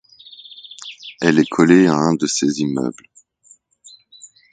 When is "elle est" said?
1.21-1.47